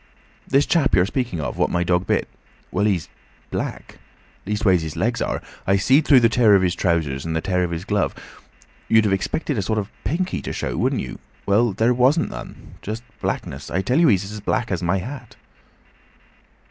[0.47, 2.27] "This chap you're speaking of, what my dog bit.
[2.71, 3.07] Well—he's
[3.51, 3.99] black.
[4.47, 5.43] Leastways, his legs are.
[5.67, 8.15] I seed through the tear of his trousers and the tear of his glove.
[8.87, 11.19] You'd have expected a sort of pinky to show, wouldn't you?
[11.45, 12.77] Well—there wasn't none.
[12.81, 13.69] Just blackness.
[13.69, 15.35] I tell you, he's as black as my hat."